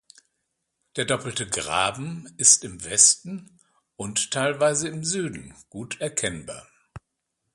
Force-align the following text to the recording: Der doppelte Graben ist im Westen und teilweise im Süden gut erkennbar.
Der 0.95 1.05
doppelte 1.05 1.47
Graben 1.47 2.25
ist 2.37 2.63
im 2.63 2.83
Westen 2.85 3.59
und 3.97 4.31
teilweise 4.31 4.87
im 4.87 5.03
Süden 5.03 5.53
gut 5.69 6.01
erkennbar. 6.01 6.67